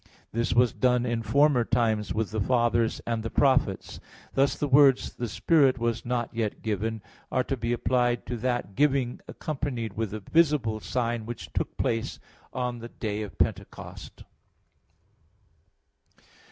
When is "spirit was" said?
5.27-6.07